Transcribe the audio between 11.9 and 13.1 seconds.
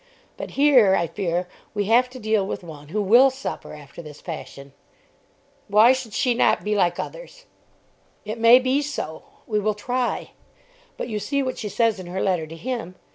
in her letter to him.